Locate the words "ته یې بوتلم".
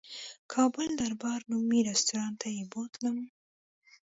2.41-3.17